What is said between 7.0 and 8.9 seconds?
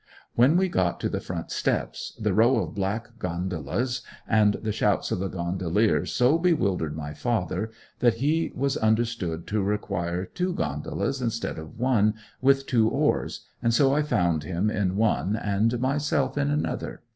father that he was